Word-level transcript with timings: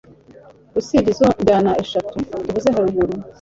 usibye 0.79 1.09
izo 1.13 1.27
njyana 1.41 1.71
eshatu 1.83 2.13
tuvuze 2.43 2.67
haruguru 2.75 3.13